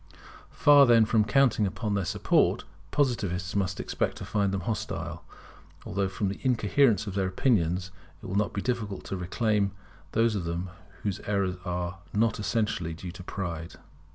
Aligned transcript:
Far, 0.49 0.87
then, 0.87 1.05
from 1.05 1.23
counting 1.25 1.67
upon 1.67 1.93
their 1.93 2.05
support, 2.05 2.63
Positivists 2.89 3.55
must 3.55 3.79
expect 3.79 4.17
to 4.17 4.25
find 4.25 4.51
them 4.51 4.61
hostile: 4.61 5.23
although 5.85 6.09
from 6.09 6.27
the 6.29 6.39
incoherence 6.41 7.05
of 7.05 7.13
their 7.13 7.27
opinions 7.27 7.91
it 8.19 8.25
will 8.25 8.33
not 8.33 8.51
be 8.51 8.63
difficult 8.63 9.03
to 9.03 9.15
reclaim 9.15 9.73
those 10.13 10.33
of 10.33 10.43
them 10.45 10.71
whose 11.03 11.19
errors 11.27 11.57
are 11.65 11.99
not 12.13 12.39
essentially 12.39 12.95
due 12.95 13.11
to 13.11 13.21
pride. 13.23 13.75